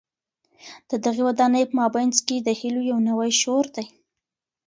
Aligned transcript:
د 0.89 0.91
دغي 1.05 1.21
ودانۍ 1.27 1.63
په 1.67 1.73
مابينځ 1.81 2.15
کي 2.27 2.37
د 2.41 2.49
هیلو 2.59 2.81
یو 2.91 2.99
نوی 3.09 3.31
شور 3.41 3.65
دی. 3.75 3.85